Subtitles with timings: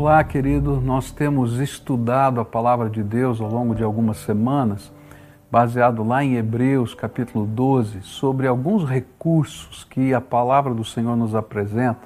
[0.00, 0.80] Olá, querido.
[0.80, 4.92] Nós temos estudado a palavra de Deus ao longo de algumas semanas,
[5.50, 11.34] baseado lá em Hebreus, capítulo 12, sobre alguns recursos que a palavra do Senhor nos
[11.34, 11.98] apresenta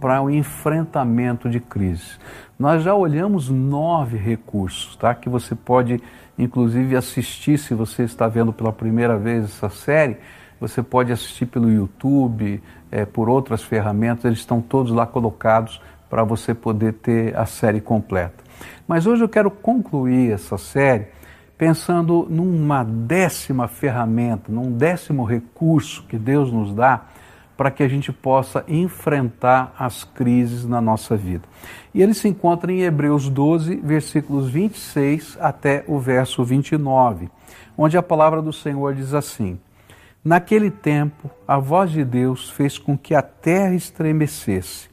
[0.00, 2.18] para o enfrentamento de crises.
[2.58, 5.14] Nós já olhamos nove recursos, tá?
[5.14, 6.02] Que você pode,
[6.38, 10.16] inclusive, assistir se você está vendo pela primeira vez essa série.
[10.58, 16.24] Você pode assistir pelo YouTube, é, por outras ferramentas, eles estão todos lá colocados para
[16.24, 18.44] você poder ter a série completa.
[18.86, 21.08] Mas hoje eu quero concluir essa série
[21.58, 27.06] pensando numa décima ferramenta, num décimo recurso que Deus nos dá
[27.56, 31.44] para que a gente possa enfrentar as crises na nossa vida.
[31.94, 37.30] E ele se encontra em Hebreus 12, versículos 26 até o verso 29,
[37.76, 39.58] onde a palavra do Senhor diz assim:
[40.22, 44.90] Naquele tempo, a voz de Deus fez com que a terra estremecesse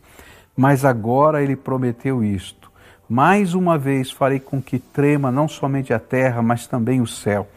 [0.55, 2.71] mas agora ele prometeu isto:
[3.09, 7.47] Mais uma vez farei com que trema não somente a terra, mas também o céu.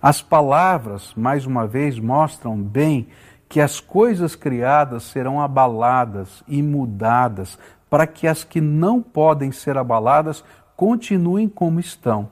[0.00, 3.08] As palavras, mais uma vez, mostram bem
[3.48, 9.76] que as coisas criadas serão abaladas e mudadas, para que as que não podem ser
[9.78, 10.44] abaladas
[10.76, 12.28] continuem como estão.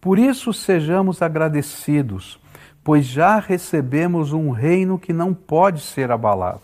[0.00, 2.38] Por isso sejamos agradecidos,
[2.82, 6.60] pois já recebemos um reino que não pode ser abalado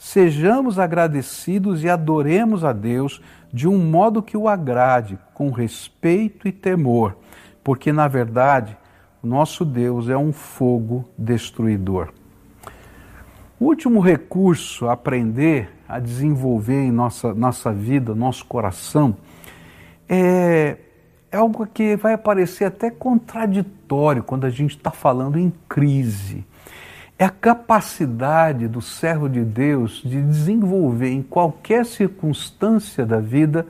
[0.00, 3.20] sejamos agradecidos e adoremos a Deus
[3.52, 7.18] de um modo que o agrade, com respeito e temor,
[7.62, 8.74] porque na verdade
[9.22, 12.14] nosso Deus é um fogo destruidor.
[13.60, 19.14] O último recurso a aprender a desenvolver em nossa, nossa vida, nosso coração,
[20.08, 20.78] é,
[21.30, 26.46] é algo que vai parecer até contraditório quando a gente está falando em crise
[27.20, 33.66] é a capacidade do servo de Deus de desenvolver em qualquer circunstância da vida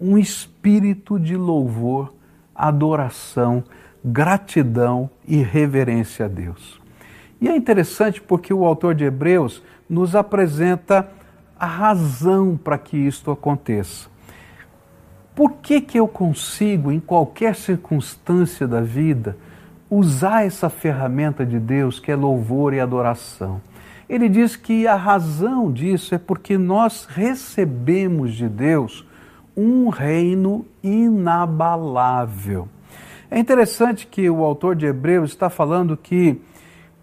[0.00, 2.14] um espírito de louvor,
[2.54, 3.62] adoração,
[4.02, 6.80] gratidão e reverência a Deus.
[7.38, 11.06] E é interessante porque o autor de Hebreus nos apresenta
[11.60, 14.08] a razão para que isto aconteça.
[15.34, 19.36] Por que, que eu consigo, em qualquer circunstância da vida,
[19.96, 23.60] usar essa ferramenta de Deus que é louvor e adoração.
[24.08, 29.06] Ele diz que a razão disso é porque nós recebemos de Deus
[29.56, 32.68] um reino inabalável.
[33.30, 36.40] É interessante que o autor de Hebreus está falando que,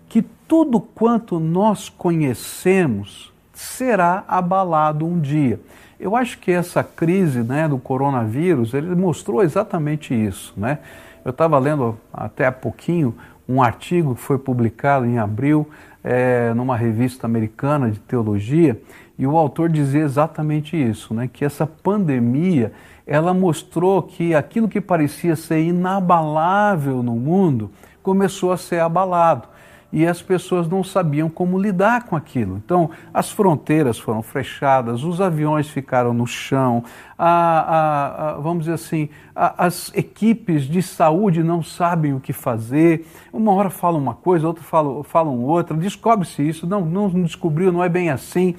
[0.08, 5.60] que tudo quanto nós conhecemos será abalado um dia.
[6.00, 10.54] Eu acho que essa crise né, do coronavírus ele mostrou exatamente isso.
[10.58, 10.80] Né?
[11.24, 13.16] Eu estava lendo até há pouquinho
[13.48, 15.70] um artigo que foi publicado em abril
[16.04, 18.82] é, numa revista americana de teologia
[19.18, 22.72] e o autor dizia exatamente isso, né, que essa pandemia
[23.06, 27.70] ela mostrou que aquilo que parecia ser inabalável no mundo
[28.02, 29.51] começou a ser abalado
[29.92, 32.62] e as pessoas não sabiam como lidar com aquilo.
[32.64, 36.84] Então, as fronteiras foram fechadas, os aviões ficaram no chão,
[37.18, 43.06] a, a, a, vamos dizer assim, as equipes de saúde não sabem o que fazer.
[43.34, 47.84] Uma hora falam uma coisa, outra falam, falam outra, descobre-se isso, não, não descobriu, não
[47.84, 48.56] é bem assim.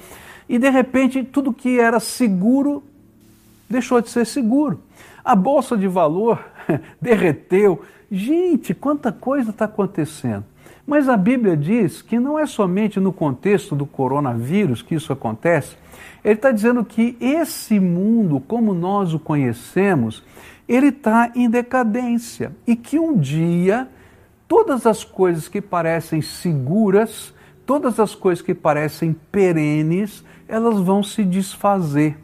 [0.49, 2.83] E de repente, tudo que era seguro
[3.71, 4.81] deixou de ser seguro.
[5.25, 6.45] A bolsa de valor
[7.01, 7.83] derreteu.
[8.11, 10.45] Gente, quanta coisa está acontecendo.
[10.87, 15.77] Mas a Bíblia diz que não é somente no contexto do coronavírus que isso acontece.
[16.25, 20.23] Ele está dizendo que esse mundo, como nós o conhecemos,
[20.69, 23.89] ele está em decadência e que um dia
[24.49, 27.33] todas as coisas que parecem seguras,
[27.65, 32.19] todas as coisas que parecem perenes, elas vão se desfazer.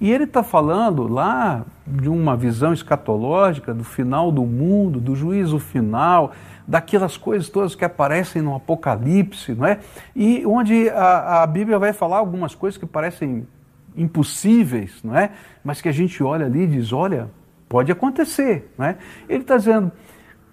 [0.00, 5.58] E ele está falando lá de uma visão escatológica do final do mundo, do juízo
[5.58, 6.32] final,
[6.68, 9.80] daquelas coisas todas que aparecem no Apocalipse, não é?
[10.14, 13.48] E onde a, a Bíblia vai falar algumas coisas que parecem
[13.96, 15.30] impossíveis, não é?
[15.64, 17.30] Mas que a gente olha ali e diz, olha,
[17.70, 18.98] pode acontecer, não é?
[19.26, 19.90] Ele está dizendo,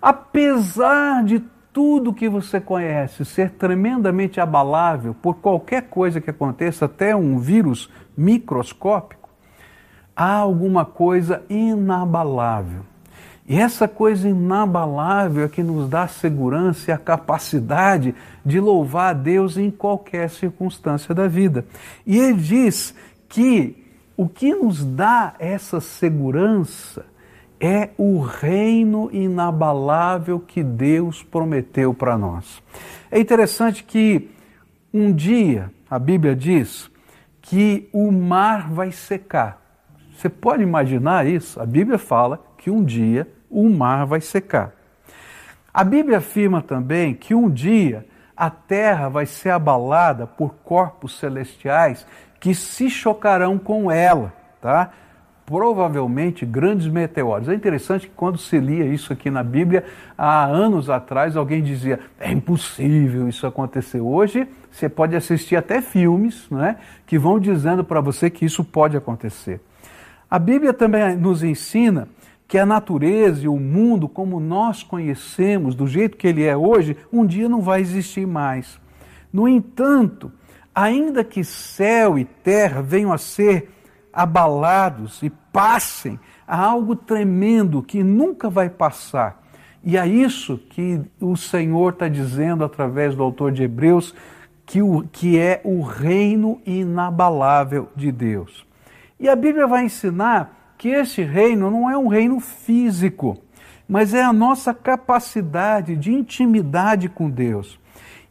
[0.02, 1.44] apesar de
[1.74, 7.92] tudo que você conhece ser tremendamente abalável por qualquer coisa que aconteça, até um vírus
[8.16, 9.30] microscópico,
[10.16, 12.95] há alguma coisa inabalável
[13.48, 19.12] e essa coisa inabalável é que nos dá a segurança e a capacidade de louvar
[19.12, 21.64] a Deus em qualquer circunstância da vida.
[22.08, 22.96] E ele diz
[23.30, 23.86] que
[24.18, 27.06] o que nos dá essa segurança
[27.60, 32.64] é o reino inabalável que Deus prometeu para nós.
[33.12, 34.32] É interessante que
[34.92, 36.90] um dia, a Bíblia diz,
[37.42, 39.62] que o mar vai secar.
[40.16, 41.62] Você pode imaginar isso?
[41.62, 44.74] A Bíblia fala que um dia o mar vai secar.
[45.72, 52.08] A Bíblia afirma também que um dia a terra vai ser abalada por corpos celestiais
[52.40, 54.90] que se chocarão com ela, tá?
[55.46, 57.50] Provavelmente grandes meteoros.
[57.50, 59.86] É interessante que quando se lia isso aqui na Bíblia,
[60.18, 64.02] há anos atrás, alguém dizia: é impossível isso acontecer.
[64.02, 68.98] Hoje, você pode assistir até filmes né, que vão dizendo para você que isso pode
[68.98, 69.62] acontecer.
[70.28, 72.08] A Bíblia também nos ensina
[72.48, 76.96] que a natureza e o mundo como nós conhecemos, do jeito que ele é hoje,
[77.12, 78.80] um dia não vai existir mais.
[79.34, 80.32] No entanto,
[80.74, 83.72] ainda que céu e terra venham a ser
[84.14, 89.44] abalados e passem, há algo tremendo que nunca vai passar.
[89.84, 94.16] E é isso que o Senhor está dizendo através do autor de Hebreus,
[94.66, 98.66] que, o, que é o reino inabalável de Deus.
[99.20, 103.38] E a Bíblia vai ensinar que esse reino não é um reino físico,
[103.88, 107.80] mas é a nossa capacidade de intimidade com Deus.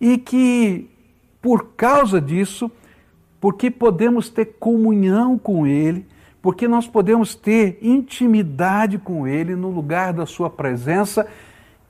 [0.00, 0.91] E que,
[1.41, 2.70] por causa disso,
[3.41, 6.06] porque podemos ter comunhão com Ele,
[6.43, 11.26] porque nós podemos ter intimidade com Ele no lugar da Sua presença,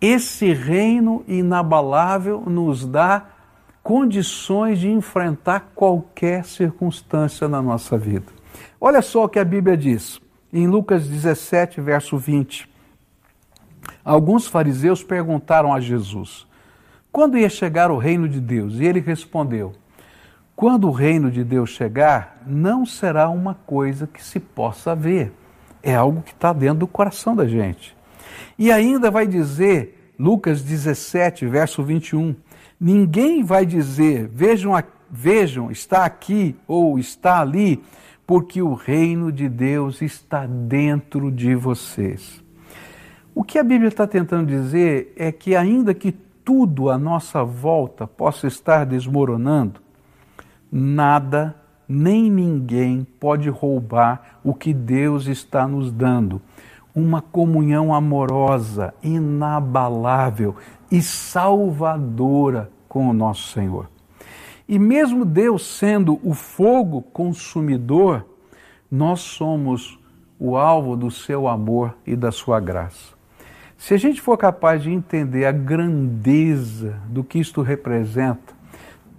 [0.01, 3.27] esse reino inabalável nos dá
[3.83, 8.27] condições de enfrentar qualquer circunstância na nossa vida.
[8.81, 10.21] Olha só o que a Bíblia diz
[10.55, 12.69] em Lucas 17, verso 20.
[14.05, 16.47] Alguns fariseus perguntaram a Jesus:
[17.11, 18.79] quando ia chegar o reino de Deus?
[18.79, 19.75] E ele respondeu:
[20.55, 25.33] quando o reino de Deus chegar, não será uma coisa que se possa ver.
[25.83, 27.97] É algo que está dentro do coração da gente.
[28.57, 32.35] E ainda vai dizer, Lucas 17, verso 21,
[32.81, 34.73] ninguém vai dizer, vejam,
[35.11, 37.83] vejam, está aqui ou está ali,
[38.27, 42.43] porque o reino de Deus está dentro de vocês.
[43.35, 46.13] O que a Bíblia está tentando dizer é que, ainda que
[46.45, 49.81] tudo à nossa volta possa estar desmoronando,
[50.71, 51.57] nada
[51.89, 56.41] nem ninguém pode roubar o que Deus está nos dando.
[56.95, 60.55] Uma comunhão amorosa, inabalável
[60.91, 63.94] e salvadora com o nosso Senhor.
[64.69, 68.25] E mesmo Deus sendo o fogo consumidor,
[68.91, 69.99] nós somos
[70.39, 73.15] o alvo do seu amor e da sua graça.
[73.77, 78.55] Se a gente for capaz de entender a grandeza do que isto representa,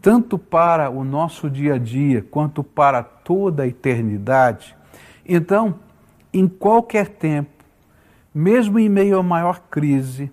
[0.02, 4.76] tanto para o nosso dia a dia quanto para toda a eternidade,
[5.28, 5.76] então,
[6.34, 7.64] em qualquer tempo,
[8.34, 10.32] mesmo em meio à maior crise,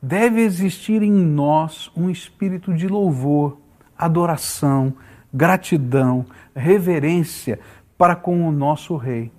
[0.00, 3.58] deve existir em nós um espírito de louvor,
[4.04, 4.94] adoração,
[5.32, 7.58] gratidão, reverência
[7.96, 9.30] para com o nosso Rei.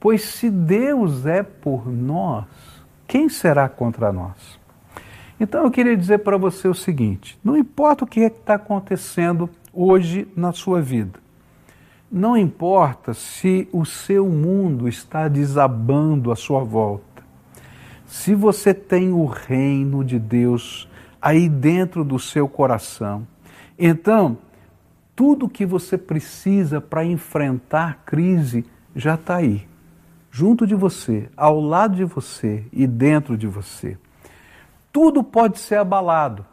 [0.00, 2.46] Pois se Deus é por nós,
[3.06, 4.58] quem será contra nós?
[5.40, 9.48] Então eu queria dizer para você o seguinte: não importa o que é está acontecendo
[9.72, 11.18] hoje na sua vida,
[12.10, 17.22] não importa se o seu mundo está desabando à sua volta,
[18.06, 20.88] se você tem o reino de Deus
[21.20, 23.26] aí dentro do seu coração,
[23.78, 24.38] então,
[25.14, 28.64] tudo que você precisa para enfrentar crise
[28.94, 29.66] já está aí,
[30.30, 33.96] junto de você, ao lado de você e dentro de você.
[34.92, 36.44] Tudo pode ser abalado,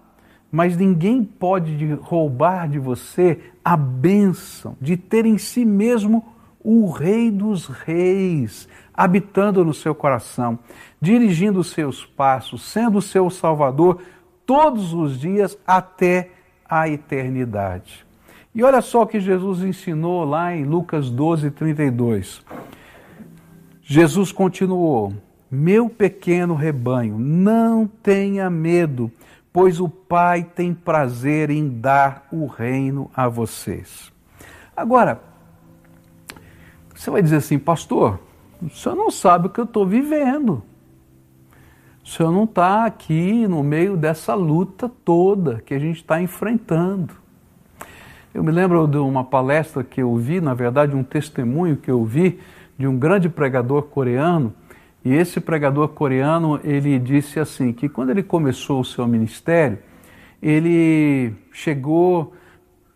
[0.51, 6.25] mas ninguém pode roubar de você a bênção de ter em si mesmo
[6.63, 10.57] o Rei dos Reis habitando no seu coração,
[11.01, 14.01] dirigindo os seus passos, sendo o seu Salvador
[14.45, 16.31] todos os dias até
[16.67, 18.05] a eternidade.
[18.53, 22.43] E olha só o que Jesus ensinou lá em Lucas 12, 32.
[23.81, 25.13] Jesus continuou:
[25.51, 29.11] Meu pequeno rebanho, não tenha medo,
[29.51, 34.11] pois o Pai tem prazer em dar o reino a vocês.
[34.75, 35.21] Agora,
[36.93, 38.19] você vai dizer assim, pastor,
[38.61, 40.63] o senhor não sabe o que eu estou vivendo.
[42.05, 47.15] O senhor não está aqui no meio dessa luta toda que a gente está enfrentando.
[48.31, 52.05] Eu me lembro de uma palestra que eu vi, na verdade, um testemunho que eu
[52.05, 52.39] vi
[52.77, 54.53] de um grande pregador coreano.
[55.03, 59.79] E esse pregador coreano, ele disse assim, que quando ele começou o seu ministério,
[60.39, 62.35] ele chegou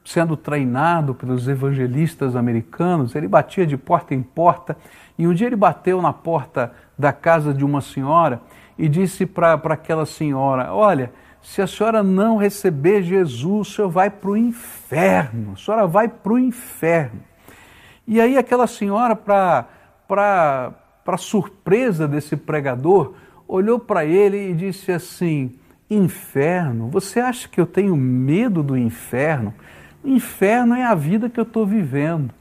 [0.06, 4.78] sendo treinado pelos evangelistas americanos, ele batia de porta em porta,
[5.18, 8.40] e um dia ele bateu na porta da casa de uma senhora
[8.80, 14.10] e disse para aquela senhora: Olha, se a senhora não receber Jesus, o senhor vai
[14.10, 17.20] para o inferno, a senhora vai para o inferno.
[18.08, 19.68] E aí aquela senhora, para
[21.18, 23.14] surpresa desse pregador,
[23.46, 25.54] olhou para ele e disse assim:
[25.90, 29.54] Inferno, você acha que eu tenho medo do inferno?
[30.06, 32.34] Inferno é a vida que eu estou vivendo.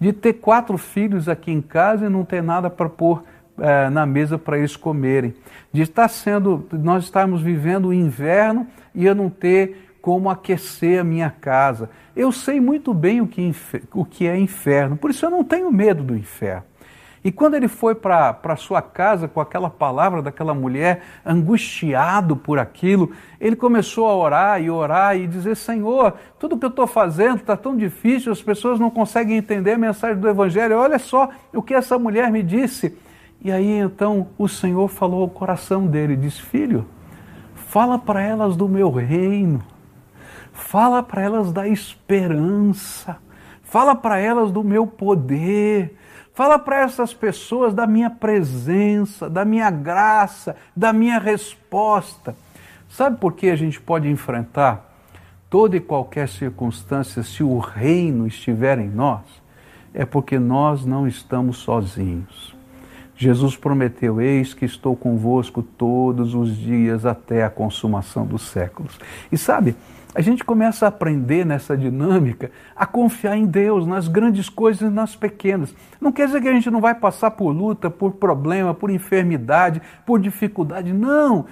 [0.00, 3.22] De ter quatro filhos aqui em casa e não ter nada para pôr
[3.58, 5.34] é, na mesa para eles comerem.
[5.72, 11.04] De estar sendo, nós estarmos vivendo o inverno e eu não ter como aquecer a
[11.04, 11.88] minha casa.
[12.14, 13.54] Eu sei muito bem o que,
[13.92, 16.64] o que é inferno, por isso eu não tenho medo do inferno.
[17.24, 23.12] E quando ele foi para sua casa com aquela palavra daquela mulher, angustiado por aquilo,
[23.40, 27.56] ele começou a orar e orar e dizer: Senhor, tudo que eu estou fazendo está
[27.56, 30.76] tão difícil, as pessoas não conseguem entender a mensagem do Evangelho.
[30.76, 32.98] Olha só o que essa mulher me disse.
[33.44, 36.86] E aí então o Senhor falou ao coração dele: diz, Filho,
[37.54, 39.62] fala para elas do meu reino,
[40.52, 43.16] fala para elas da esperança,
[43.62, 45.96] fala para elas do meu poder
[46.34, 52.34] Fala para essas pessoas da minha presença, da minha graça, da minha resposta.
[52.88, 54.96] Sabe por que a gente pode enfrentar
[55.50, 59.20] toda e qualquer circunstância se o reino estiver em nós?
[59.92, 62.56] É porque nós não estamos sozinhos.
[63.16, 68.98] Jesus prometeu: Eis que estou convosco todos os dias até a consumação dos séculos.
[69.30, 69.76] E sabe,
[70.14, 74.92] a gente começa a aprender nessa dinâmica a confiar em Deus, nas grandes coisas e
[74.92, 75.74] nas pequenas.
[76.00, 79.80] Não quer dizer que a gente não vai passar por luta, por problema, por enfermidade,
[80.04, 80.92] por dificuldade.
[80.92, 81.46] Não!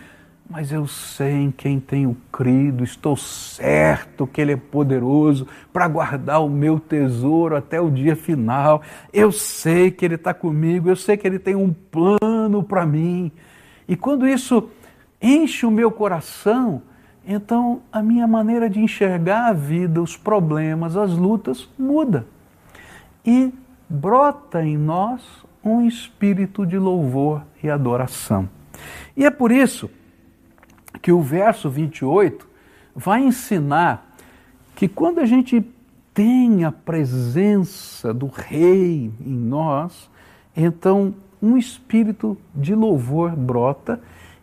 [0.53, 6.45] Mas eu sei em quem tenho crido, estou certo que Ele é poderoso para guardar
[6.45, 8.83] o meu tesouro até o dia final.
[9.13, 13.31] Eu sei que Ele está comigo, eu sei que Ele tem um plano para mim.
[13.87, 14.69] E quando isso
[15.23, 16.83] enche o meu coração,
[17.25, 22.27] então a minha maneira de enxergar a vida, os problemas, as lutas muda.
[23.25, 23.55] E
[23.89, 25.23] brota em nós
[25.63, 28.49] um espírito de louvor e adoração.
[29.17, 29.89] E é por isso
[31.01, 32.47] que o verso 28
[32.95, 34.15] vai ensinar
[34.75, 35.65] que quando a gente
[36.13, 40.11] tem a presença do Rei em nós,
[40.57, 44.01] então um espírito de louvor brota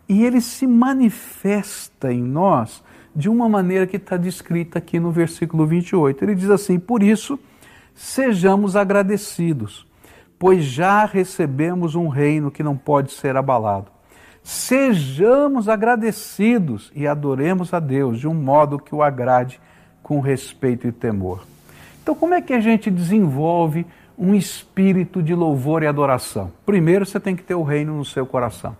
[0.08, 2.82] e ele se manifesta em nós
[3.14, 6.24] de uma maneira que está descrita aqui no versículo 28.
[6.24, 7.38] Ele diz assim: Por isso,
[7.94, 9.86] sejamos agradecidos,
[10.38, 13.90] pois já recebemos um reino que não pode ser abalado.
[14.48, 19.60] Sejamos agradecidos e adoremos a Deus de um modo que o agrade
[20.02, 21.46] com respeito e temor.
[22.02, 23.86] Então, como é que a gente desenvolve
[24.16, 26.50] um espírito de louvor e adoração?
[26.64, 28.74] Primeiro, você tem que ter o reino no seu coração.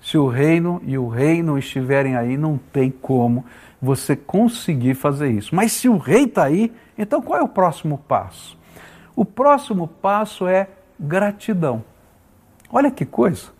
[0.00, 3.44] Se o reino e o reino estiverem aí, não tem como
[3.82, 5.52] você conseguir fazer isso.
[5.56, 8.56] Mas se o rei está aí, então qual é o próximo passo?
[9.16, 10.68] O próximo passo é
[11.00, 11.82] gratidão.
[12.70, 13.58] Olha que coisa.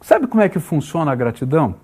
[0.00, 1.76] Sabe como é que funciona a gratidão?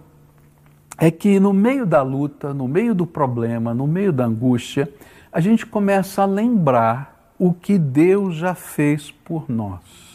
[0.98, 4.92] É que no meio da luta, no meio do problema, no meio da angústia,
[5.32, 10.12] a gente começa a lembrar o que Deus já fez por nós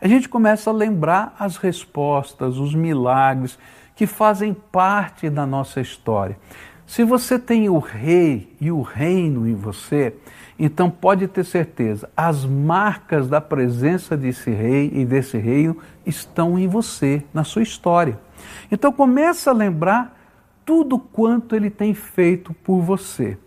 [0.00, 3.58] a gente começa a lembrar as respostas, os milagres
[3.94, 6.38] que fazem parte da nossa história.
[6.86, 10.16] Se você tem o rei e o reino em você,
[10.62, 16.68] então pode ter certeza, as marcas da presença desse rei e desse reino estão em
[16.68, 18.20] você, na sua história.
[18.70, 20.20] Então começa a lembrar
[20.62, 23.38] tudo quanto ele tem feito por você.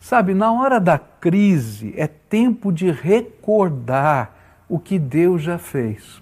[0.00, 4.34] Sabe, na hora da crise é tempo de recordar
[4.68, 6.20] o que Deus já fez.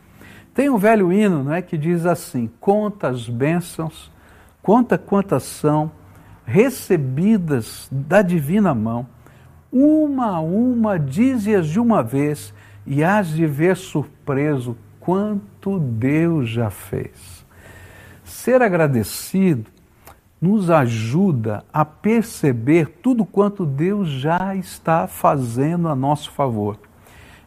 [0.52, 4.12] Tem um velho hino não é, que diz assim: conta as bênçãos,
[4.61, 5.90] conta quantas são
[6.44, 9.06] recebidas da divina mão,
[9.73, 12.53] uma a uma dize-as de uma vez,
[12.87, 17.45] e hás de ver surpreso quanto Deus já fez.
[18.25, 19.71] Ser agradecido
[20.41, 26.79] nos ajuda a perceber tudo quanto Deus já está fazendo a nosso favor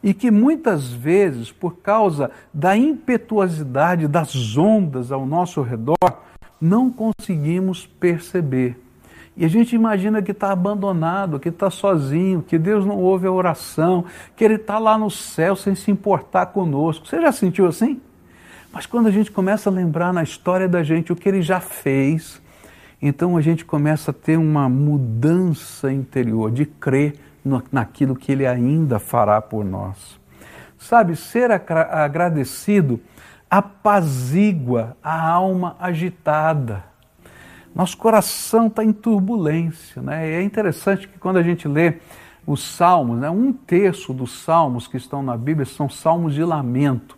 [0.03, 6.21] e que muitas vezes, por causa da impetuosidade das ondas ao nosso redor,
[6.59, 8.79] não conseguimos perceber.
[9.35, 13.31] E a gente imagina que está abandonado, que está sozinho, que Deus não ouve a
[13.31, 17.07] oração, que Ele está lá no céu sem se importar conosco.
[17.07, 18.01] Você já sentiu assim?
[18.73, 21.59] Mas quando a gente começa a lembrar na história da gente o que Ele já
[21.59, 22.41] fez,
[23.01, 27.15] então a gente começa a ter uma mudança interior de crer
[27.71, 30.19] naquilo que Ele ainda fará por nós.
[30.77, 32.99] Sabe, ser agradecido
[33.49, 36.90] apazigua a alma agitada.
[37.73, 40.01] Nosso coração está em turbulência.
[40.01, 40.29] Né?
[40.29, 41.95] E é interessante que quando a gente lê
[42.45, 47.17] os salmos, né, um terço dos salmos que estão na Bíblia são salmos de lamento.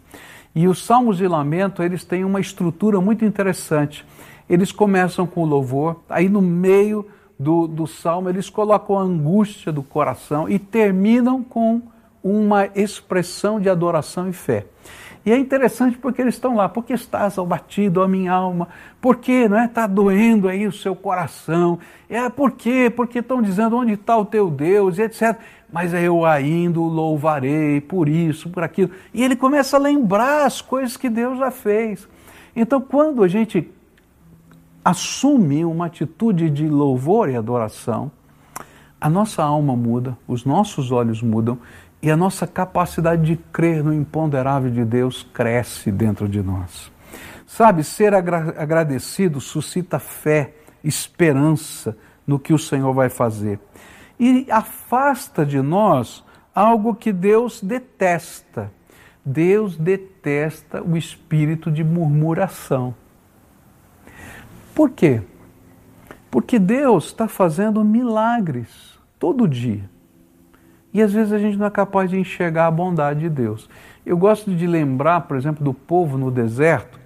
[0.54, 4.06] E os salmos de lamento, eles têm uma estrutura muito interessante.
[4.48, 7.08] Eles começam com o louvor, aí no meio
[7.40, 11.82] do, do salmo eles colocam a angústia do coração e terminam com
[12.24, 14.66] uma expressão de adoração e fé.
[15.26, 18.68] E é interessante porque eles estão lá, porque estás abatido a minha alma,
[19.00, 22.92] porque não é está doendo aí o seu coração, é por quê?
[22.94, 25.38] Porque estão dizendo onde está o teu Deus, e etc.
[25.72, 28.92] Mas eu ainda o louvarei por isso, por aquilo.
[29.14, 32.08] E ele começa a lembrar as coisas que Deus já fez.
[32.54, 33.72] Então, quando a gente
[34.84, 38.12] assume uma atitude de louvor e adoração,
[39.00, 41.58] a nossa alma muda, os nossos olhos mudam
[42.04, 46.92] e a nossa capacidade de crer no imponderável de Deus cresce dentro de nós.
[47.48, 51.96] Sabe, ser agra agradecido suscita fé, esperança
[52.28, 53.58] no que o Senhor vai fazer.
[54.20, 58.70] E afasta de nós algo que Deus detesta.
[59.24, 62.94] Deus detesta o espírito de murmuração.
[64.76, 65.22] Por quê?
[66.30, 69.93] Porque Deus está fazendo milagres todo dia.
[70.94, 73.68] E às vezes a gente não é capaz de enxergar a bondade de Deus.
[74.06, 77.00] Eu gosto de lembrar, por exemplo, do povo no deserto,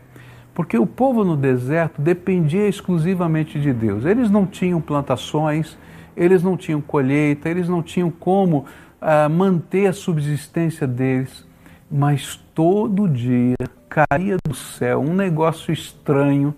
[0.54, 4.04] porque o povo no deserto dependia exclusivamente de Deus.
[4.04, 5.78] Eles não tinham plantações,
[6.16, 8.66] eles não tinham colheita, eles não tinham como
[9.02, 11.48] uh, manter a subsistência deles,
[11.90, 13.56] mas todo dia
[13.88, 16.54] caía do céu um negócio estranho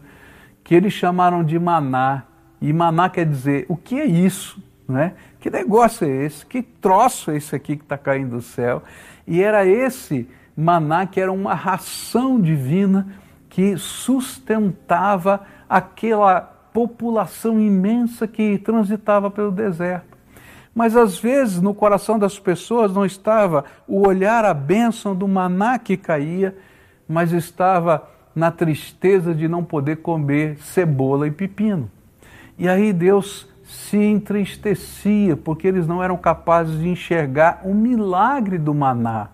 [0.63, 2.24] que eles chamaram de maná.
[2.62, 4.62] E maná quer dizer, o que é isso?
[4.88, 5.13] Né?
[5.39, 6.46] Que negócio é esse?
[6.46, 8.84] Que troço é esse aqui que está caindo do céu?
[9.25, 13.08] E era esse maná que era uma ração divina
[13.50, 16.41] que sustentava aquela
[16.74, 20.17] população imensa que transitava pelo deserto.
[20.75, 25.79] Mas às vezes no coração das pessoas não estava o olhar a bênção do maná
[25.79, 26.55] que caía,
[27.08, 31.89] mas estava na tristeza de não poder comer cebola e pepino.
[32.58, 38.73] E aí Deus se entristecia porque eles não eram capazes de enxergar o milagre do
[38.73, 39.29] maná.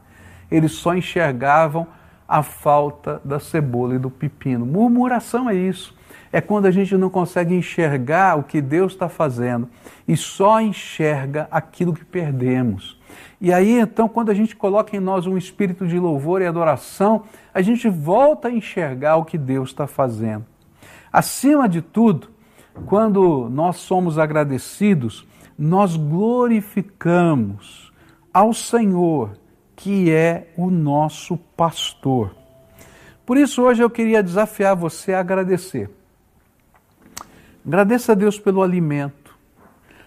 [0.52, 1.88] Eles só enxergavam
[2.28, 4.66] a falta da cebola e do pepino.
[4.66, 5.96] Murmuração é isso.
[6.34, 9.70] É quando a gente não consegue enxergar o que Deus está fazendo
[10.06, 13.00] e só enxerga aquilo que perdemos.
[13.40, 17.24] E aí, então, quando a gente coloca em nós um espírito de louvor e adoração,
[17.54, 20.46] a gente volta a enxergar o que Deus está fazendo.
[21.10, 22.35] Acima de tudo,
[22.86, 25.26] quando nós somos agradecidos,
[25.58, 27.94] nós glorificamos
[28.34, 29.38] ao Senhor,
[29.76, 32.36] que é o nosso pastor.
[33.26, 35.90] Por isso, hoje eu queria desafiar você a agradecer.
[37.66, 39.36] Agradeça a Deus pelo alimento,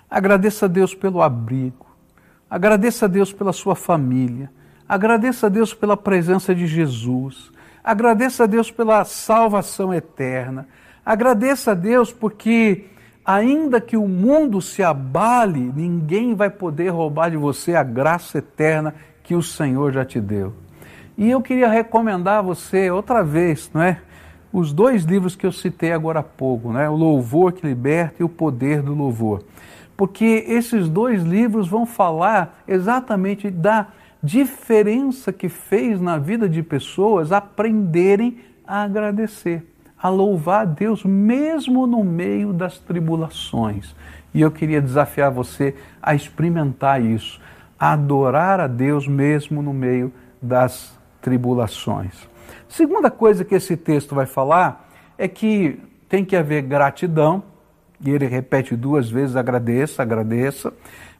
[0.09, 1.87] agradeça a Deus pelo abrigo,
[2.49, 4.49] agradeça a Deus pela sua família,
[4.89, 7.51] agradeça a Deus pela presença de Jesus,
[7.83, 10.69] agradeça a Deus pela salvação eterna,
[11.09, 12.85] Agradeça a Deus porque,
[13.25, 18.95] ainda que o mundo se abale, ninguém vai poder roubar de você a graça eterna
[19.23, 20.53] que o Senhor já te deu.
[21.17, 24.03] E eu queria recomendar a você outra vez, não é?
[24.53, 26.91] Os dois livros que eu citei agora há pouco, né?
[26.91, 29.45] O Louvor que Liberta e O Poder do Louvor.
[29.97, 33.87] Porque esses dois livros vão falar exatamente da
[34.23, 39.65] diferença que fez na vida de pessoas aprenderem a agradecer
[40.01, 43.95] a louvar a Deus mesmo no meio das tribulações.
[44.33, 47.41] E eu queria desafiar você a experimentar isso,
[47.79, 52.29] a adorar a Deus mesmo no meio das tribulações.
[52.69, 57.43] Segunda coisa que esse texto vai falar é que tem que haver gratidão,
[58.01, 60.73] e ele repete duas vezes: agradeça, agradeça,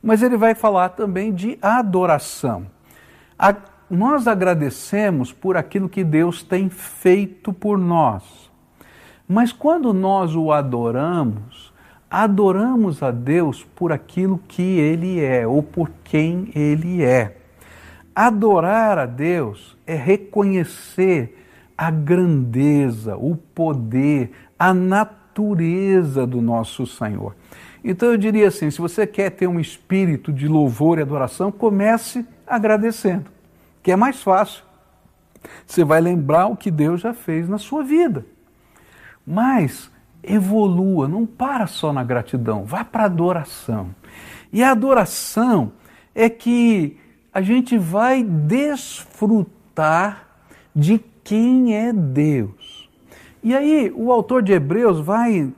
[0.03, 2.67] mas ele vai falar também de adoração.
[3.39, 3.55] A,
[3.91, 8.48] nós agradecemos por aquilo que Deus tem feito por nós.
[9.29, 11.71] Mas quando nós o adoramos,
[12.11, 17.37] adoramos a Deus por aquilo que Ele é ou por quem Ele é.
[18.15, 21.45] Adorar a Deus é reconhecer
[21.77, 27.37] a grandeza, o poder, a natureza do nosso Senhor.
[27.85, 32.27] Então eu diria assim: se você quer ter um espírito de louvor e adoração, comece
[32.47, 33.31] agradecendo,
[33.83, 34.65] que é mais fácil.
[35.67, 38.25] Você vai lembrar o que Deus já fez na sua vida.
[39.29, 39.91] Mas
[40.23, 43.91] evolua, não para só na gratidão, vá para a adoração.
[44.51, 45.73] E a adoração
[46.15, 46.97] é que
[47.33, 49.47] a gente vai desfrutar
[50.75, 52.89] de quem é Deus.
[53.43, 55.53] E aí o autor de Hebreus vai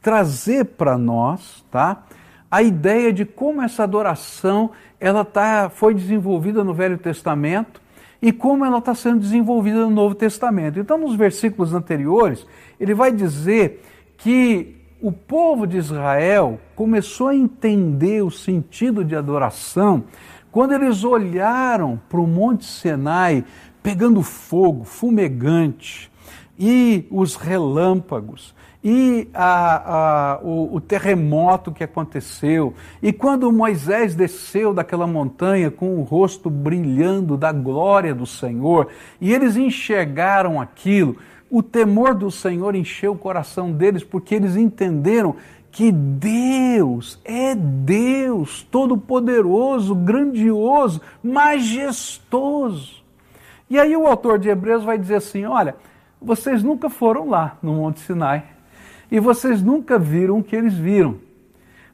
[0.00, 2.02] trazer para nós, tá?
[2.50, 7.81] a ideia de como essa adoração ela tá, foi desenvolvida no Velho Testamento
[8.22, 10.78] e como ela está sendo desenvolvida no Novo Testamento.
[10.78, 12.46] Então, nos versículos anteriores,
[12.78, 13.82] ele vai dizer
[14.16, 20.04] que o povo de Israel começou a entender o sentido de adoração
[20.52, 23.44] quando eles olharam para o Monte Sinai
[23.82, 26.12] pegando fogo, fumegante,
[26.56, 34.74] e os relâmpagos, e a, a, o, o, terremoto que aconteceu, e quando Moisés desceu
[34.74, 38.88] daquela montanha com o rosto brilhando da glória do Senhor,
[39.20, 41.16] e eles enxergaram aquilo,
[41.48, 45.36] o temor do Senhor encheu o coração deles, porque eles entenderam
[45.70, 53.02] que Deus é Deus todo-poderoso, grandioso, majestoso.
[53.70, 55.76] E aí o autor de Hebreus vai dizer assim: olha,
[56.20, 58.44] vocês nunca foram lá no Monte Sinai
[59.12, 61.18] e vocês nunca viram o que eles viram,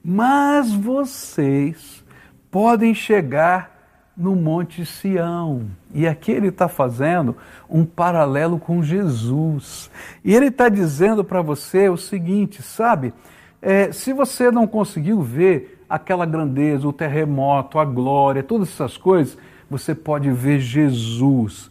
[0.04, 2.04] mas vocês
[2.48, 3.76] podem chegar
[4.16, 5.68] no Monte Sião.
[5.92, 7.36] E aqui ele está fazendo
[7.68, 9.90] um paralelo com Jesus.
[10.24, 13.12] E ele está dizendo para você o seguinte: sabe,
[13.60, 19.36] é, se você não conseguiu ver aquela grandeza, o terremoto, a glória, todas essas coisas,
[19.68, 21.68] você pode ver Jesus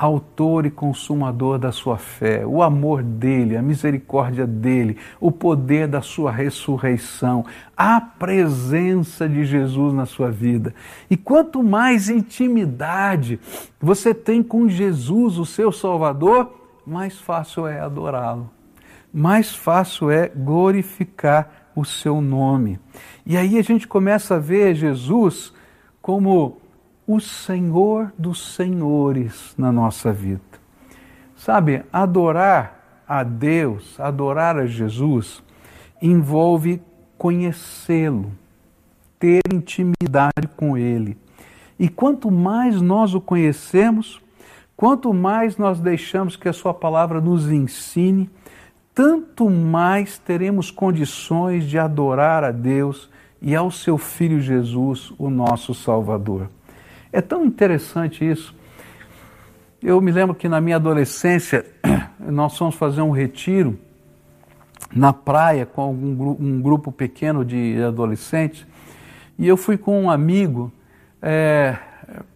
[0.00, 6.00] autor e consumador da sua fé, o amor dele, a misericórdia dele, o poder da
[6.00, 7.44] sua ressurreição,
[7.76, 10.74] a presença de Jesus na sua vida.
[11.10, 13.38] E quanto mais intimidade
[13.78, 16.50] você tem com Jesus, o seu Salvador,
[16.86, 18.48] mais fácil é adorá-lo,
[19.12, 22.80] mais fácil é glorificar o seu nome.
[23.26, 25.52] E aí a gente começa a ver Jesus
[26.00, 26.59] como
[27.12, 30.40] o Senhor dos Senhores na nossa vida.
[31.34, 35.42] Sabe, adorar a Deus, adorar a Jesus,
[36.00, 36.80] envolve
[37.18, 38.30] conhecê-lo,
[39.18, 41.18] ter intimidade com Ele.
[41.76, 44.22] E quanto mais nós o conhecemos,
[44.76, 48.30] quanto mais nós deixamos que a Sua palavra nos ensine,
[48.94, 53.10] tanto mais teremos condições de adorar a Deus
[53.42, 56.48] e ao Seu Filho Jesus, o nosso Salvador.
[57.12, 58.54] É tão interessante isso.
[59.82, 61.66] Eu me lembro que na minha adolescência
[62.20, 63.78] nós fomos fazer um retiro
[64.94, 68.66] na praia com algum, um grupo pequeno de adolescentes
[69.38, 70.70] e eu fui com um amigo
[71.22, 71.76] é,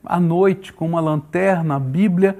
[0.04, 2.38] à noite com uma lanterna, a Bíblia,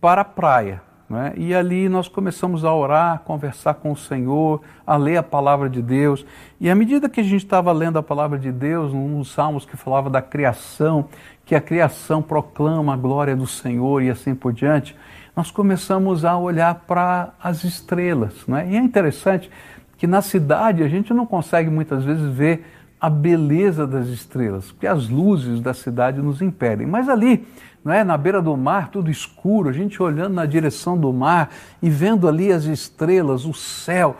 [0.00, 0.80] para a praia.
[1.08, 1.34] Né?
[1.36, 5.68] E ali nós começamos a orar, a conversar com o Senhor, a ler a palavra
[5.68, 6.24] de Deus.
[6.60, 9.76] E à medida que a gente estava lendo a palavra de Deus, nos salmos que
[9.76, 11.06] falava da criação,
[11.44, 14.96] que a criação proclama a glória do Senhor e assim por diante,
[15.36, 18.46] nós começamos a olhar para as estrelas.
[18.46, 18.68] Né?
[18.70, 19.50] E é interessante
[19.98, 22.64] que na cidade a gente não consegue muitas vezes ver
[23.00, 26.86] a beleza das estrelas, porque as luzes da cidade nos impedem.
[26.86, 27.46] Mas ali
[27.84, 28.02] não é?
[28.02, 31.50] na beira do mar, tudo escuro, a gente olhando na direção do mar
[31.82, 34.16] e vendo ali as estrelas, o céu.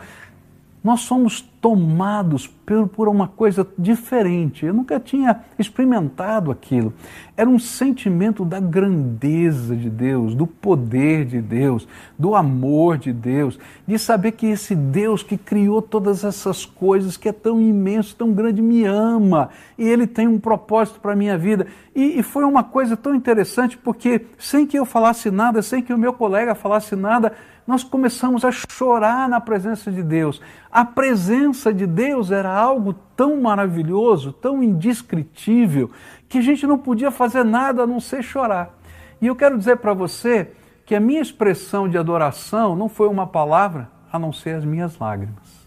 [0.85, 4.67] Nós somos tomados por, por uma coisa diferente.
[4.67, 6.93] Eu nunca tinha experimentado aquilo.
[7.35, 11.87] Era um sentimento da grandeza de Deus, do poder de Deus,
[12.19, 17.29] do amor de Deus, de saber que esse Deus que criou todas essas coisas, que
[17.29, 21.35] é tão imenso, tão grande, me ama e Ele tem um propósito para a minha
[21.35, 21.65] vida.
[21.95, 25.91] E, e foi uma coisa tão interessante porque, sem que eu falasse nada, sem que
[25.91, 27.33] o meu colega falasse nada,
[27.67, 30.41] nós começamos a chorar na presença de Deus.
[30.71, 35.89] A presença de Deus era algo tão maravilhoso, tão indescritível,
[36.29, 38.77] que a gente não podia fazer nada a não ser chorar.
[39.19, 40.51] E eu quero dizer para você
[40.85, 44.99] que a minha expressão de adoração não foi uma palavra a não ser as minhas
[44.99, 45.65] lágrimas.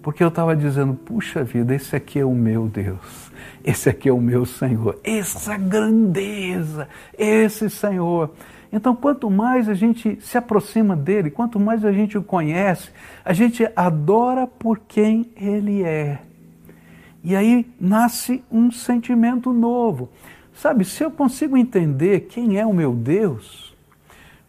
[0.00, 3.30] Porque eu estava dizendo, puxa vida, esse aqui é o meu Deus,
[3.62, 6.88] esse aqui é o meu Senhor, essa grandeza,
[7.18, 8.30] esse Senhor.
[8.72, 12.90] Então, quanto mais a gente se aproxima dele, quanto mais a gente o conhece,
[13.24, 16.20] a gente adora por quem ele é.
[17.24, 20.10] E aí nasce um sentimento novo.
[20.52, 23.74] Sabe, se eu consigo entender quem é o meu Deus,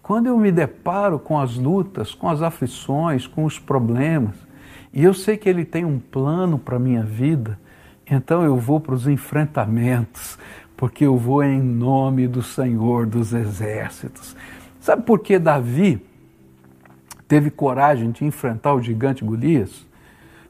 [0.02, 4.36] quando eu me deparo com as lutas, com as aflições, com os problemas,
[4.92, 7.60] e eu sei que Ele tem um plano para a minha vida,
[8.10, 10.38] então eu vou para os enfrentamentos,
[10.80, 14.34] porque eu vou em nome do Senhor dos Exércitos.
[14.80, 16.02] Sabe por que Davi
[17.28, 19.86] teve coragem de enfrentar o gigante Golias?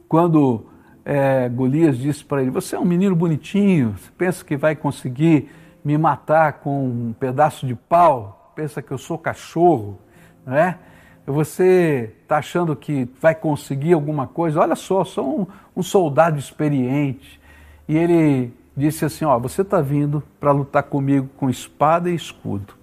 [0.08, 0.68] Quando
[1.04, 5.50] é, Golias disse para ele: Você é um menino bonitinho, pensa que vai conseguir
[5.84, 8.54] me matar com um pedaço de pau?
[8.56, 9.98] Pensa que eu sou cachorro,
[10.46, 10.78] não é?
[11.26, 14.60] Você está achando que vai conseguir alguma coisa?
[14.60, 17.42] Olha só, sou um, um soldado experiente
[17.88, 22.74] e ele disse assim: Ó, você está vindo para lutar comigo com espada e escudo,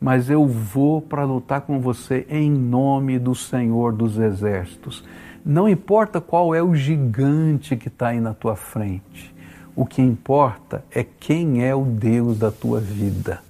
[0.00, 5.04] mas eu vou para lutar com você em nome do Senhor dos Exércitos.
[5.44, 9.34] Não importa qual é o gigante que está aí na tua frente,
[9.74, 13.40] o que importa é quem é o Deus da tua vida.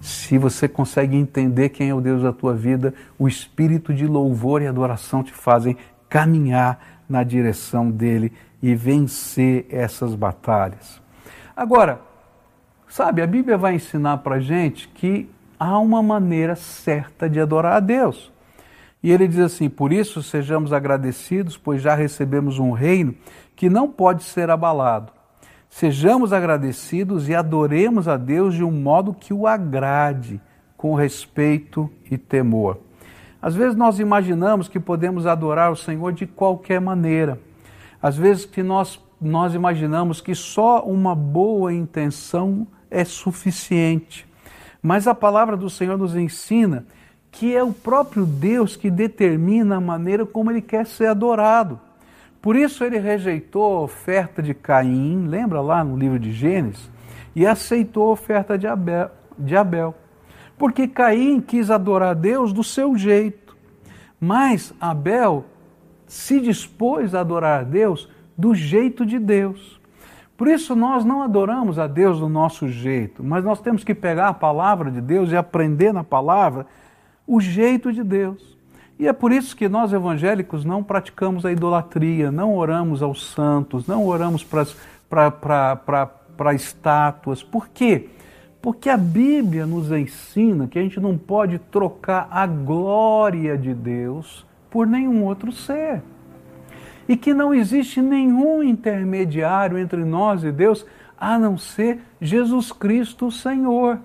[0.00, 4.62] Se você consegue entender quem é o Deus da tua vida, o espírito de louvor
[4.62, 5.76] e adoração te fazem
[6.08, 11.00] caminhar na direção dele e vencer essas batalhas.
[11.58, 12.00] Agora,
[12.86, 17.80] sabe, a Bíblia vai ensinar para gente que há uma maneira certa de adorar a
[17.80, 18.32] Deus.
[19.02, 23.12] E ele diz assim: Por isso sejamos agradecidos, pois já recebemos um reino
[23.56, 25.12] que não pode ser abalado.
[25.68, 30.40] Sejamos agradecidos e adoremos a Deus de um modo que o agrade,
[30.76, 32.78] com respeito e temor.
[33.42, 37.40] Às vezes nós imaginamos que podemos adorar o Senhor de qualquer maneira.
[38.00, 44.26] Às vezes que nós, nós imaginamos que só uma boa intenção é suficiente.
[44.82, 46.86] Mas a palavra do Senhor nos ensina
[47.30, 51.78] que é o próprio Deus que determina a maneira como ele quer ser adorado.
[52.40, 56.88] Por isso ele rejeitou a oferta de Caim, lembra lá no livro de Gênesis,
[57.34, 59.10] e aceitou a oferta de Abel.
[59.36, 59.94] De Abel.
[60.56, 63.56] Porque Caim quis adorar Deus do seu jeito,
[64.20, 65.44] mas Abel
[66.06, 69.80] se dispôs a adorar a Deus do jeito de Deus.
[70.36, 74.28] Por isso nós não adoramos a Deus do nosso jeito, mas nós temos que pegar
[74.28, 76.64] a palavra de Deus e aprender na palavra
[77.26, 78.56] o jeito de Deus.
[78.98, 83.86] E é por isso que nós evangélicos não praticamos a idolatria, não oramos aos santos,
[83.86, 87.42] não oramos para estátuas.
[87.42, 88.08] Por quê?
[88.62, 94.46] Porque a Bíblia nos ensina que a gente não pode trocar a glória de Deus
[94.70, 96.00] por nenhum outro ser.
[97.08, 100.84] E que não existe nenhum intermediário entre nós e Deus
[101.16, 103.98] a não ser Jesus Cristo, o Senhor.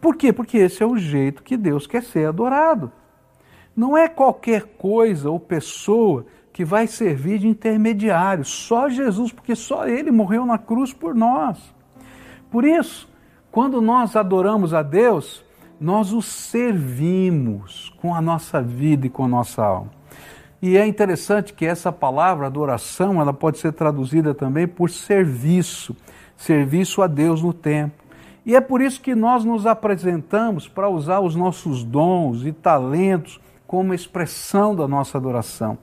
[0.00, 0.32] Por quê?
[0.32, 2.90] Porque esse é o jeito que Deus quer ser adorado.
[3.74, 9.86] Não é qualquer coisa ou pessoa que vai servir de intermediário, só Jesus, porque só
[9.86, 11.58] Ele morreu na cruz por nós.
[12.50, 13.08] Por isso,
[13.50, 15.42] quando nós adoramos a Deus,
[15.80, 19.90] nós o servimos com a nossa vida e com a nossa alma.
[20.62, 25.96] E é interessante que essa palavra adoração, ela pode ser traduzida também por serviço,
[26.36, 28.00] serviço a Deus no tempo.
[28.46, 33.40] E é por isso que nós nos apresentamos para usar os nossos dons e talentos
[33.66, 35.76] como expressão da nossa adoração.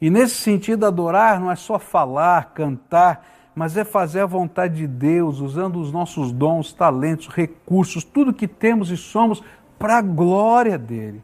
[0.00, 4.86] E nesse sentido, adorar não é só falar, cantar, mas é fazer a vontade de
[4.86, 9.42] Deus, usando os nossos dons, talentos, recursos, tudo que temos e somos
[9.76, 11.20] para a glória dele.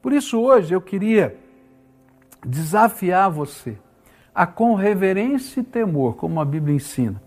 [0.00, 1.47] Por isso, hoje eu queria
[2.44, 3.76] desafiar você
[4.34, 7.20] a, com reverência e temor, como a Bíblia ensina,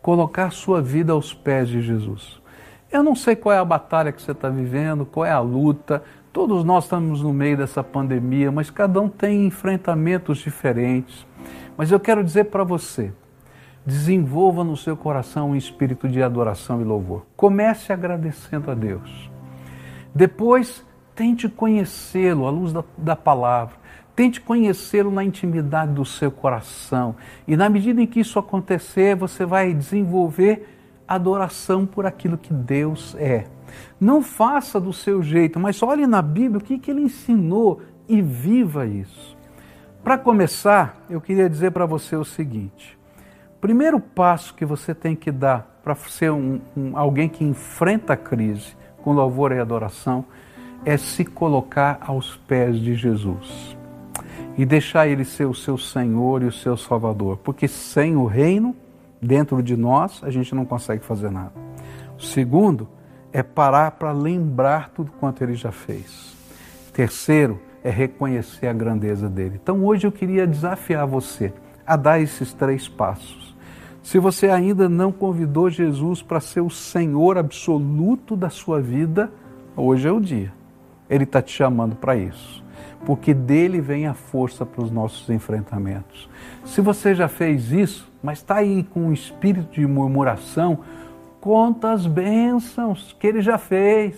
[0.00, 2.40] colocar sua vida aos pés de Jesus.
[2.90, 6.02] Eu não sei qual é a batalha que você está vivendo, qual é a luta,
[6.34, 11.24] Todos nós estamos no meio dessa pandemia, mas cada um tem enfrentamentos diferentes.
[11.76, 13.12] Mas eu quero dizer para você:
[13.86, 17.24] desenvolva no seu coração um espírito de adoração e louvor.
[17.36, 19.30] Comece agradecendo a Deus.
[20.12, 23.76] Depois, tente conhecê-lo à luz da, da palavra.
[24.14, 27.16] Tente conhecê-lo na intimidade do seu coração.
[27.48, 30.68] E na medida em que isso acontecer, você vai desenvolver
[31.06, 33.46] adoração por aquilo que Deus é.
[34.00, 38.22] Não faça do seu jeito, mas olhe na Bíblia o que, que ele ensinou e
[38.22, 39.36] viva isso.
[40.02, 42.96] Para começar, eu queria dizer para você o seguinte:
[43.60, 48.16] primeiro passo que você tem que dar para ser um, um, alguém que enfrenta a
[48.16, 50.24] crise com louvor e adoração
[50.84, 53.76] é se colocar aos pés de Jesus
[54.56, 58.74] e deixar Ele ser o seu Senhor e o seu Salvador, porque sem o reino
[59.20, 61.52] dentro de nós a gente não consegue fazer nada.
[62.16, 62.88] O segundo
[63.32, 66.36] é parar para lembrar tudo quanto ele já fez.
[66.92, 69.60] Terceiro, é reconhecer a grandeza dele.
[69.62, 71.52] Então hoje eu queria desafiar você
[71.86, 73.54] a dar esses três passos.
[74.02, 79.30] Se você ainda não convidou Jesus para ser o Senhor absoluto da sua vida,
[79.76, 80.52] hoje é o dia.
[81.10, 82.63] Ele está te chamando para isso.
[83.04, 86.28] Porque dele vem a força para os nossos enfrentamentos.
[86.64, 90.78] Se você já fez isso, mas está aí com um espírito de murmuração,
[91.40, 94.16] conta as bênçãos que ele já fez.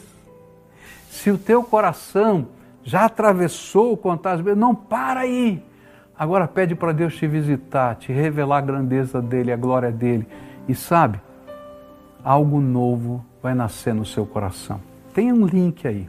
[1.11, 2.47] Se o teu coração
[2.85, 5.63] já atravessou contar as bênçãos, não para aí.
[6.19, 10.27] Agora pede para Deus te visitar, te revelar a grandeza dele, a glória dele.
[10.69, 11.21] E sabe,
[12.25, 14.81] algo novo vai nascer no seu coração.
[15.13, 16.09] Tem um link aí.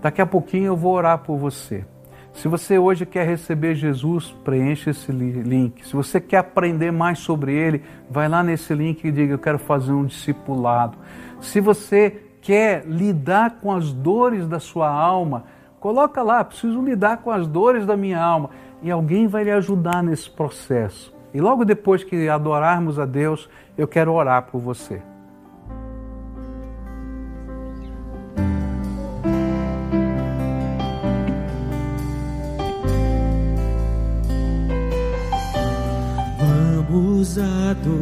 [0.00, 1.84] Daqui a pouquinho eu vou orar por você.
[2.32, 5.84] Se você hoje quer receber Jesus, preencha esse link.
[5.84, 9.58] Se você quer aprender mais sobre ele, vai lá nesse link e diga: Eu quero
[9.58, 10.96] fazer um discipulado.
[11.40, 15.46] Se você quer lidar com as dores da sua alma,
[15.80, 18.50] coloca lá: Preciso lidar com as dores da minha alma.
[18.80, 21.12] E alguém vai lhe ajudar nesse processo.
[21.34, 25.02] E logo depois que adorarmos a Deus, eu quero orar por você.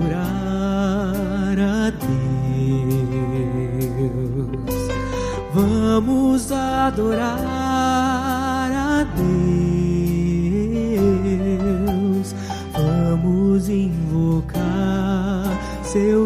[0.07, 2.07] Adorar a Deus.
[5.53, 7.37] Vamos adorar
[8.73, 9.55] a Deus.
[12.73, 15.51] Vamos invocar
[15.83, 16.26] seu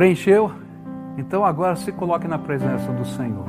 [0.00, 0.50] Preencheu?
[1.18, 3.44] Então agora se coloque na presença do Senhor.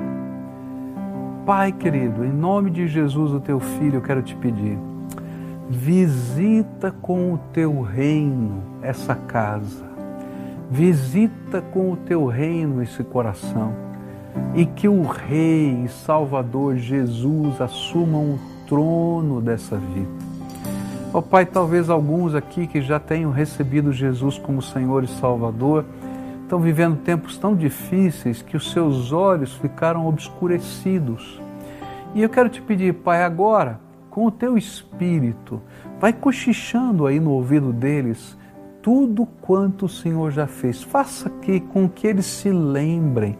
[1.45, 4.77] Pai querido, em nome de Jesus, o teu filho, eu quero te pedir,
[5.69, 9.85] visita com o teu reino essa casa,
[10.69, 13.73] visita com o teu reino esse coração,
[14.53, 18.37] e que o Rei e Salvador Jesus assuma o
[18.67, 20.11] trono dessa vida.
[21.13, 25.85] Ó oh, Pai, talvez alguns aqui que já tenham recebido Jesus como Senhor e Salvador,
[26.51, 31.41] estão vivendo tempos tão difíceis que os seus olhos ficaram obscurecidos.
[32.13, 35.61] E eu quero te pedir, Pai, agora, com o teu espírito,
[35.97, 38.37] vai cochichando aí no ouvido deles
[38.81, 40.83] tudo quanto o Senhor já fez.
[40.83, 43.37] Faça que com que eles se lembrem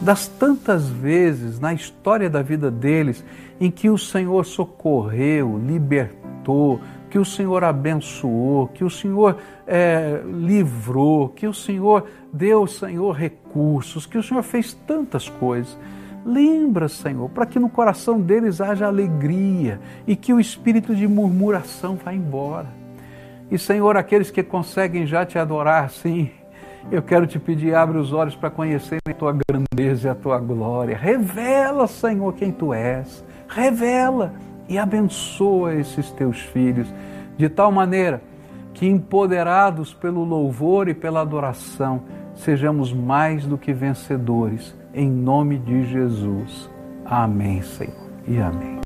[0.00, 3.24] das tantas vezes na história da vida deles
[3.60, 11.28] em que o Senhor socorreu, libertou, que o Senhor abençoou, que o Senhor é, livrou,
[11.28, 15.78] que o Senhor deu, Senhor, recursos, que o Senhor fez tantas coisas.
[16.24, 21.96] Lembra, Senhor, para que no coração deles haja alegria e que o espírito de murmuração
[21.96, 22.66] vá embora.
[23.50, 26.30] E, Senhor, aqueles que conseguem já te adorar, sim,
[26.90, 30.38] eu quero te pedir, abre os olhos para conhecer a tua grandeza e a tua
[30.38, 30.96] glória.
[30.96, 33.24] Revela, Senhor, quem tu és.
[33.48, 34.34] Revela
[34.68, 36.92] e abençoa esses teus filhos,
[37.38, 38.20] de tal maneira
[38.74, 42.02] que, empoderados pelo louvor e pela adoração,
[42.34, 46.68] sejamos mais do que vencedores, em nome de Jesus.
[47.04, 47.94] Amém, Senhor,
[48.26, 48.77] e amém.